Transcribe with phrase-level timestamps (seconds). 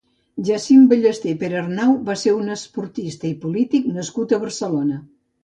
[0.45, 5.01] Jacint Ballesté Perarnau va ser un esportista i polític nascut a Barcelona.